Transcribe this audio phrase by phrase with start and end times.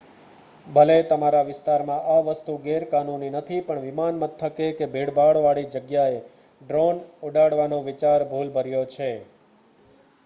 [0.67, 6.19] ભલે તમારા વિસ્તારમાં આ વસ્તુ ગેરકાનૂની નથી પણ વિમાનમથકે કે ભીડભાડ વાળી જગ્યાએ
[6.61, 9.13] ડ્રોન ઉડાડવાનો વિચાર ભુલભર્યો છે